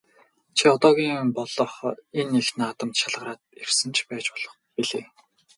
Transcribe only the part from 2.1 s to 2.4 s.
энэ